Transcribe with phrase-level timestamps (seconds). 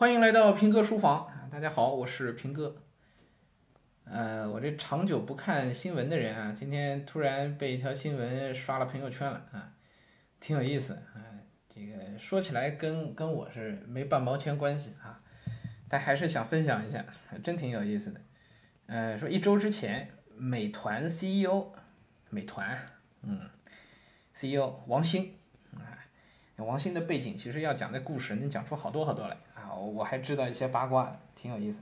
[0.00, 1.46] 欢迎来到平哥书房啊！
[1.50, 2.74] 大家好，我是平哥。
[4.04, 9.74] 呃，我这长久不看新闻的人啊，今天突然被一条新闻刷了朋友圈了啊，
[10.40, 11.20] 挺有意思啊。
[11.68, 15.20] 这个说起来跟跟我是没半毛钱关系啊，
[15.86, 17.04] 但还是想分享一下，
[17.44, 18.20] 真挺有意思的。
[18.86, 21.74] 呃，说一周之前，美团 CEO，
[22.30, 22.74] 美团，
[23.20, 23.50] 嗯
[24.32, 25.34] ，CEO 王兴
[25.74, 25.92] 啊，
[26.56, 29.36] 王兴的背景其实要讲的故事能讲出好多好多来
[29.70, 31.80] 啊，我还知道一些八卦，挺有意思。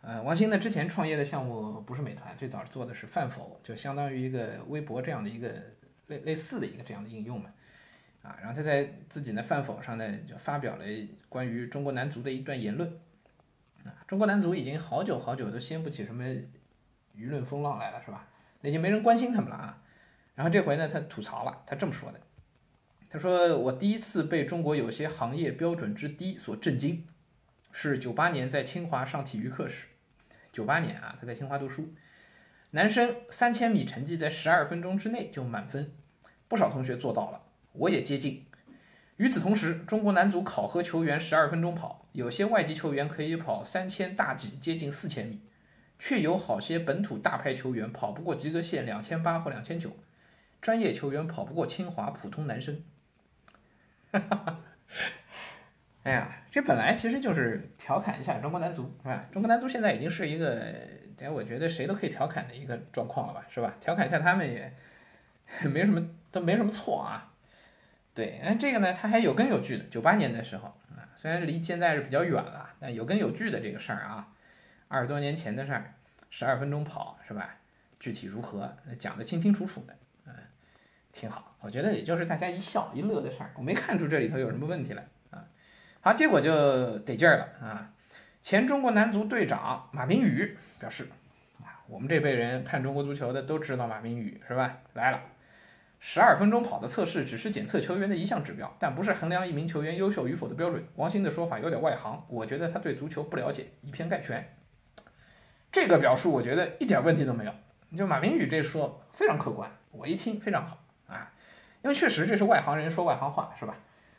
[0.00, 5.48] 呃，王兴呢之前创业的项目不是美团，最早做的是饭否，就相当于一个微博这样的一个
[6.08, 7.50] 类类似的一个这样的应用嘛。
[8.22, 10.84] 啊，然后他在自己的饭否上呢就发表了
[11.28, 12.88] 关于中国男足的一段言论。
[13.84, 16.24] 啊，中国男足已经好久好久都掀不起什么
[17.14, 18.26] 舆论风浪来了，是吧？
[18.60, 19.82] 那已经没人关心他们了啊。
[20.34, 22.20] 然后这回呢，他吐槽了，他这么说的
[23.08, 27.06] ：“他说我第一次被中国有些行业标准之低所震惊，
[27.76, 29.86] 是九八年在清华上体育课时。”
[30.52, 31.92] 九八年啊，他在清华读书，
[32.70, 35.92] 男生三千米成绩在十二分钟之内就满分，
[36.46, 38.46] 不少同学做到了，我也接近。
[39.16, 45.40] 与此同时，中国男足考核球员十二分钟跑，有些外籍球员可以跑三千大几，接近四千米，
[45.98, 49.96] 却有好些本土大牌球员跑不过及格线两千八或两千九，
[50.60, 52.84] 专业球员跑不过清华普通男生。
[54.12, 54.60] 哈哈哈。
[56.04, 59.26] 哎呀，这本来其实就是调侃一下中国男足，是吧？
[59.32, 60.72] 中国男足现在已经是一个，
[61.18, 63.74] 哎，我觉得谁都可以调侃的一个状况了吧，是吧？
[63.80, 64.70] 调侃一下他们也
[65.68, 67.32] 没什么，都没什么错啊。
[68.12, 69.84] 对，那，这个呢，它还有根有据的。
[69.84, 74.28] 九八年的时候啊，虽然离现在是比较远了，但有根有据的这个事儿啊，
[74.88, 75.94] 二十多年前的事儿，
[76.28, 77.56] 十二分钟跑是吧？
[77.98, 79.96] 具体如何，讲得清清楚楚的，
[80.26, 80.34] 嗯，
[81.12, 81.56] 挺好。
[81.60, 85.02] 我觉得也就是大家一笑一乐的事儿，我没看出这里头有什么问题来。
[86.04, 87.88] 好，结果就得劲儿了啊！
[88.42, 91.08] 前中国男足队长马明宇表示
[91.64, 94.76] ：“啊，我们这辈人看中国足球的都知道马明宇是吧？
[94.92, 95.20] 来了，
[96.00, 104.46] 十二分钟跑的测试只是检测球员的一项指标，但不是衡量一名球员优秀与否的标准。”王兴的说法有点外行，我觉得他对足球不了解，以偏概全。
[105.72, 107.54] 这个表述我觉得一点问题都没有，
[107.96, 110.76] 就马明宇这说非常客观，我一听非常好
[111.06, 111.32] 啊，
[111.80, 113.74] 因为确实这是外行人说外行话是吧？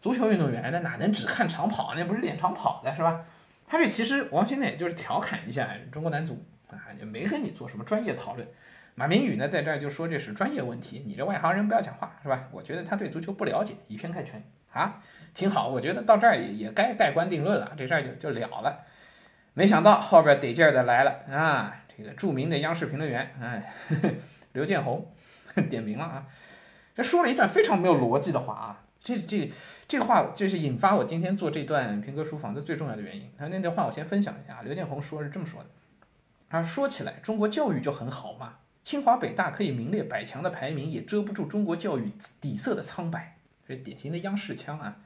[0.00, 1.94] 足球运动员那哪能只看长跑？
[1.96, 3.24] 那不是练长跑的是吧？
[3.66, 8.48] 他这其实王鑫呢，也就是调侃一下中国男足啊，也没跟你做什么专业讨论。
[8.94, 12.44] 马明宇呢，在这儿就说这是专业问题，你这外行人不要讲话是吧？
[12.50, 14.42] 我觉得他对足球不了解，以偏概全
[14.72, 15.00] 啊，
[15.34, 15.68] 挺好。
[15.68, 18.84] 我觉得到这儿也也该盖棺定论了，这事儿就就了了。
[19.54, 23.72] 没想到后边得劲儿的来了啊，这个著名的央视评论员哎，
[24.54, 25.06] 刘建宏
[25.68, 26.26] 点名了啊，
[26.94, 28.80] 这说了一段非常没有逻辑的话啊。
[29.08, 29.50] 这这
[29.86, 33.30] 这话就是引发我今天做这段平哥书房的最重要的原因。
[33.38, 35.70] 他那段话我先分享一下，刘建宏说是这么说的：
[36.50, 43.38] 他说起来中国教育就很好嘛，清华北大可以名列百强的排名，也遮不住中国教育底色的苍白。
[43.66, 45.00] 这典型的央视腔啊，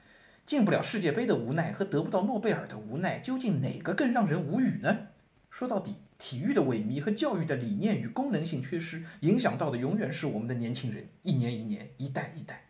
[0.44, 5.08] 进不了世界杯的无奈和得不到诺贝尔的无奈，究竟哪个更让人无语呢？
[5.48, 12.64] 说到底，体育的萎靡和教育的理念与功能性缺失，影响到的永远是我们的年轻人，一年一年，一代一代。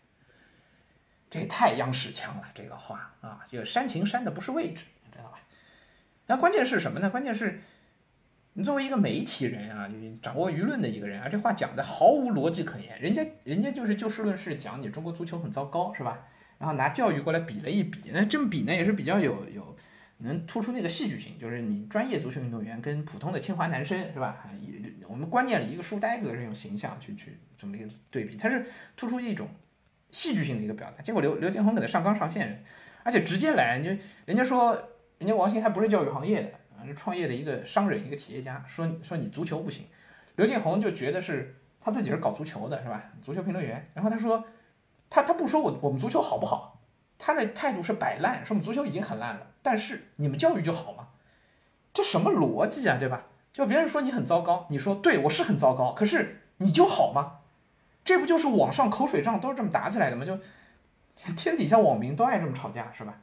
[1.33, 5.39] 这也太央视腔了，这个话啊，就煽情煽的不是位置，你知道吧？
[6.27, 7.09] 那关键是什么呢？
[7.09, 7.63] 关键是，
[8.53, 9.89] 你作为一个媒体人啊，
[10.21, 13.01] 掌握舆论的一个人啊，这话讲的毫无逻辑可言。
[13.01, 16.27] 人家人家就是就事论事讲你中国足球很糟糕，是吧？
[16.59, 19.75] 然后拿教育过来比了一比，那这么比呢，也是比较有有
[20.19, 24.47] 能突出那个戏剧性，就是你专业足球运动员跟普通的清华男生，是吧？
[25.09, 29.49] 我们观念里一个书呆子这种形象去去这么一个对比，它是突出一种。
[30.13, 32.63] 戏剧性的一个表达，结果刘刘建宏给他上纲上线，
[33.03, 33.91] 而且直接来，就
[34.27, 34.73] 人家说，
[35.19, 39.87] 人家王兴还不是教育行业的啊，创业的一个商人，一个企业家，说说你足球不行，
[40.37, 43.03] 刘建宏就觉得是他自己是搞足球的，是吧？
[43.21, 44.45] 足球评论员，然后他说，
[45.11, 46.81] 他他不说我我们足球好不好，
[47.19, 51.09] 他的态度是摆烂，说我们足球已经很烂了，但是你们教育就好吗？
[51.95, 53.27] 这什么逻辑啊，对吧？
[53.53, 57.41] 就别人说你很糟糕，你说对我是很糟糕，可是你就好吗？
[58.05, 60.25] 这不就是网上口水仗都是这么打起来的吗？
[60.25, 60.39] 就
[61.37, 63.15] 天底下网民都爱这么吵架，是吧？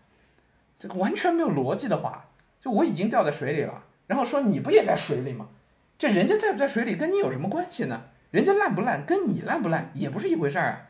[0.78, 2.26] 这个完全没有逻辑的话，
[2.62, 5.50] 就我已经掉在水里了，然后说你不也在水里吗？
[5.98, 8.04] 这人家在不在水里跟你有什么关系呢？
[8.32, 10.82] 人家烂不烂跟你烂不烂也不是一回事儿啊。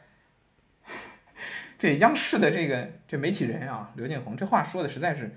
[1.80, 5.34] 这央视的这个这媒体人啊，刘建宏这话说的实在是，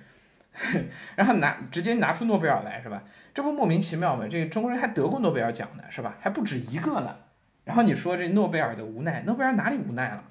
[1.17, 3.03] 然后拿直接拿出诺贝尔来是吧？
[3.33, 4.27] 这不莫名其妙吗？
[4.29, 6.19] 这个中国人还得过诺贝尔奖呢是吧？
[6.21, 7.17] 还不止一个呢。
[7.65, 10.25] 然后你说这诺贝尔的无奈，诺贝尔哪里无奈了，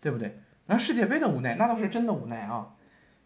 [0.00, 0.38] 对不对？
[0.66, 2.68] 然后世界杯的无奈，那倒是真的无奈啊。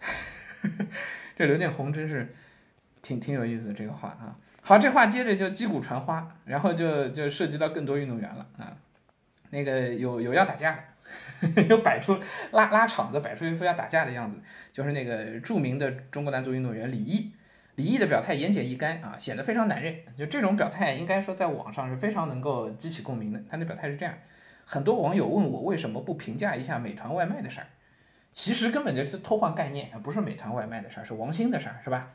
[1.37, 2.35] 这刘建宏真是
[3.03, 4.37] 挺挺有意思这个话啊。
[4.62, 8.77] 好，这话接着就击鼓传花，然后就就涉及到更多运动员了啊。
[9.51, 10.75] 那个有有要打架
[11.55, 12.19] 的， 又摆出
[12.53, 14.39] 拉拉场子，摆出一副要打架的样子，
[14.73, 17.33] 就是那个著名的中国男足运动员李毅。
[17.76, 19.97] 李毅的表态言简意赅啊，显得非常男人。
[20.17, 23.43] 就这种表态，应该说在网上是非常能够激起共鸣的。
[23.50, 24.15] 他的表态是这样：
[24.65, 27.67] 很多网友问我为什么不评价一下美团外卖的事儿，
[28.32, 32.11] 其实根本就是偷换概念，不是美团外卖的事儿，是王兴的事儿，是吧？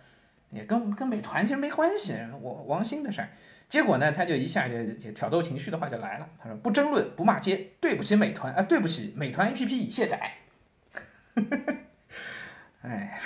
[0.51, 3.29] 也跟跟美团其实没关系，我王兴的事儿。
[3.67, 10.31] 结果呢，他就一下就挑逗情绪的话就来了，他说不争论，不骂街，对不起美团啊，对不起美团 APP 已卸载。
[12.81, 13.19] 哎。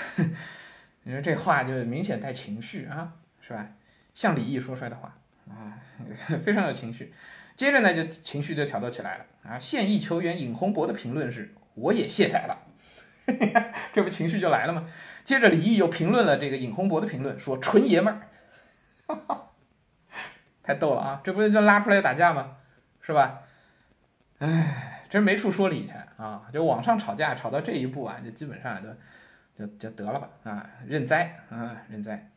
[1.03, 3.67] 你说这话就明显带情绪啊，是吧？
[4.13, 5.17] 像李毅说出来的话
[5.49, 5.77] 啊，
[6.43, 7.13] 非常有情绪。
[7.55, 9.59] 接着呢，就情绪就挑逗起来了啊！
[9.59, 12.57] 现役球员尹洪博的评论是：“我也卸载了。
[13.93, 14.89] ”这不情绪就来了吗？
[15.23, 18.19] 接着李毅又评论了这个尹洪博的评论，说：“纯爷们儿。
[20.63, 21.21] ”太逗了啊！
[21.23, 22.57] 这不是就拉出来打架吗？
[23.01, 23.41] 是吧？
[24.39, 26.49] 哎，真没处说理去啊！
[26.51, 28.89] 就网上吵架吵到这一步啊，就基本上都。
[29.57, 32.29] 就就得了吧，啊，认栽啊，认栽，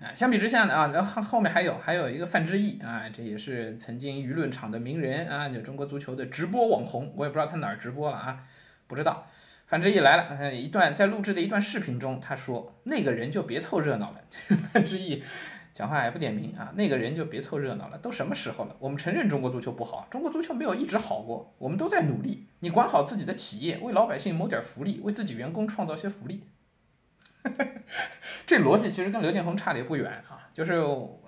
[0.00, 8.44] 啊，相比之下呢，啊，然后后面还有还有一个范志毅啊，这也是曾经舆论场的名人啊，就中国足球的直播网红，我也不知道他哪儿直播了啊，
[8.86, 9.26] 不知道。
[9.66, 14.20] 范志毅来了，嗯，一段在录制的一段视频中，他说那个人就别凑热闹了，
[14.72, 15.22] 范志毅。
[15.72, 17.96] 讲话也不点名啊，那个人就别凑热闹了。
[17.98, 18.76] 都什么时候了？
[18.78, 22.46] 我们承认中国足球不好，中国足球没有一直好过，我们都在努力。
[22.60, 26.44] 你管好自己的企业，为老百姓谋点福利，为自己员工创造些福利。
[28.46, 30.74] 这逻辑其实跟刘建宏差的也不远啊，就是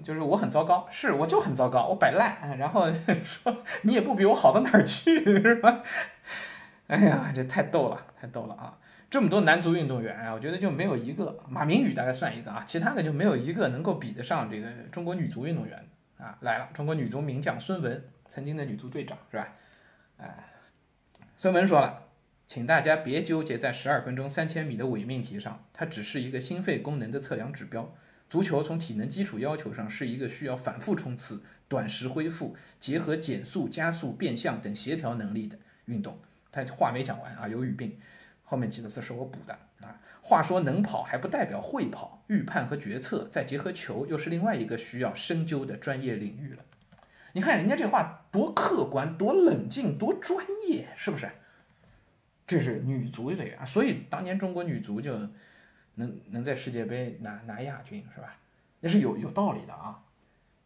[0.03, 2.87] 就是我很糟糕，是我就很糟糕，我摆烂，然后
[3.25, 5.83] 说你也不比我好到哪儿去，是吧？
[6.87, 8.79] 哎呀，这太逗了，太逗了啊！
[9.15, 15.89] 这么多男足运动员啊，我觉得就没有一个马明宇大概算一个啊，其他的就没有一个能够比得上这个中国女足运动员
[16.19, 16.37] 啊。
[16.41, 19.53] 来了，中国女足名将孙雯，曾经的女足队长是吧？
[20.17, 20.51] 哎，
[21.39, 22.09] 孙雯说了，
[22.49, 27.95] 请大家别纠结在十二分钟三千米的伪命题上，它只是一个心肺功能的测量指标。
[28.29, 36.19] 足球从体能基础要求上是一个需要反复冲刺、短时恢复、结合减速、加速、变向等协调能力的运动。
[36.51, 37.97] 他话没讲完啊，有语病。
[38.45, 39.99] 后面几个字是我补的啊。
[40.23, 46.63] 话说能跑还不代表会跑，预判和决策再结合球，又是另外一个需要深究的专业领域了。
[47.33, 51.29] 你看人家这话多客观、多冷静、多专业，是不是？
[52.47, 55.19] 这是女足队啊，所以当年中国女足就
[55.95, 58.37] 能能在世界杯拿拿亚军，是吧？
[58.81, 60.01] 那是有有道理的啊。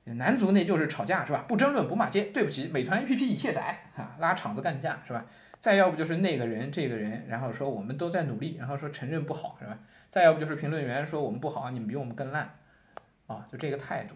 [0.05, 1.45] 男足那就是吵架，是吧？
[1.47, 2.25] 不争论，不骂街。
[2.27, 5.27] 对不起，美团 APP 已卸载啊，拉场子干架，是吧？
[5.60, 9.78] 再要不就是那个人这个人，然后说我们都在努力，然后说承认不好是吧？
[10.08, 12.55] 再要不就是评论员说我们不好，你们比我们更烂，
[13.26, 14.14] 啊，就这个态度，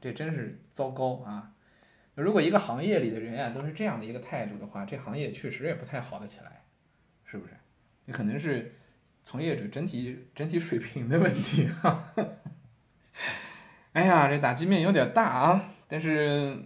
[0.00, 1.50] 这真是糟糕啊！
[2.14, 6.62] 如果一个行业里的人啊都是这样的一个态度的话，这行业确实也不太好的起来，
[7.24, 7.52] 是不是？
[8.04, 8.74] 你可能是
[9.24, 12.12] 从业者整体整体水平的问题哈。
[13.92, 16.56] 哎呀，这打击面有点大啊，但是。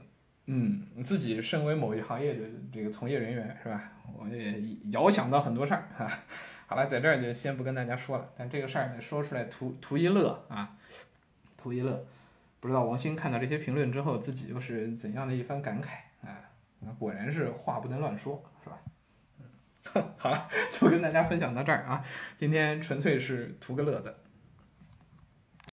[0.55, 3.91] 嗯，自己身为某一行业的这个从业人员是吧？
[4.19, 6.07] 我也遥想到很多事儿哈。
[6.69, 10.77] 好了，在这儿就先不跟大家说了，但这个事儿呢说出来图图一乐啊，
[11.57, 12.05] 图一乐。
[12.61, 15.89] 不知道王鑫看到这些评论之后，自己又是怎样的一番感慨
[16.21, 16.39] 啊？
[16.81, 18.79] 那果然是话不能乱说，是吧？
[19.95, 22.05] 嗯， 好了，就跟大家分享到这儿啊。
[22.37, 24.15] 今天纯粹是图个乐子。